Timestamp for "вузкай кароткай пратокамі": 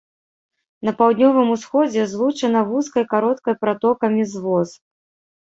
2.71-4.27